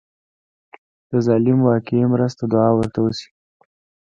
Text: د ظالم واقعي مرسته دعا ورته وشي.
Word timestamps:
د 1.09 1.11
ظالم 1.25 1.59
واقعي 1.69 2.03
مرسته 2.13 2.43
دعا 2.51 2.69
ورته 2.75 2.99
وشي. 3.01 3.29